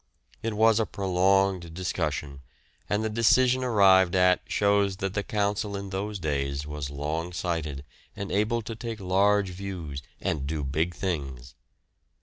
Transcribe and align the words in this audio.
It 0.41 0.55
was 0.55 0.79
a 0.79 0.87
prolonged 0.87 1.75
discussion 1.75 2.39
and 2.89 3.03
the 3.03 3.07
decision 3.11 3.63
arrived 3.63 4.15
at 4.15 4.41
shows 4.47 4.97
that 4.97 5.13
the 5.13 5.21
Council 5.21 5.77
in 5.77 5.91
those 5.91 6.17
days 6.17 6.65
was 6.65 6.89
long 6.89 7.31
sighted 7.33 7.83
and 8.15 8.31
able 8.31 8.63
to 8.63 8.73
take 8.75 8.99
large 8.99 9.51
views 9.51 10.01
and 10.19 10.47
do 10.47 10.63
big 10.63 10.95
things. 10.95 11.53